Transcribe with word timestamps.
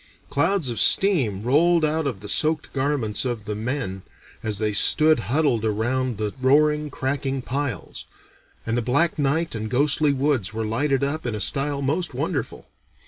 Clouds 0.31 0.69
of 0.71 0.79
steam 0.79 1.43
rolled 1.43 1.85
out 1.85 2.07
of 2.07 2.21
the 2.21 2.27
soaked 2.27 2.73
garments 2.73 3.23
of 3.23 3.45
the 3.45 3.53
men, 3.53 4.01
as 4.41 4.57
they 4.57 4.73
stood 4.73 5.19
huddled 5.29 5.63
around 5.63 6.17
the 6.17 6.33
roaring, 6.41 6.89
cracking 6.89 7.39
piles, 7.43 8.05
and 8.65 8.75
the 8.75 8.81
black 8.81 9.19
night 9.19 9.53
and 9.53 9.69
ghostly 9.69 10.11
woods 10.11 10.55
were 10.55 10.65
lighted 10.65 11.03
up 11.03 11.23
in 11.27 11.35
a 11.35 11.39
style 11.39 11.83
most 11.83 12.15
wonderful. 12.15 12.67